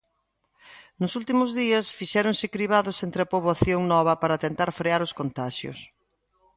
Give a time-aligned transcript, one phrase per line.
[1.01, 5.79] Nos últimos días fixéronse cribados entre a poboación nova para tentar frear os contaxios.